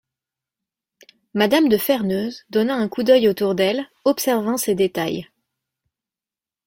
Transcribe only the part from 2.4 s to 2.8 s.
donna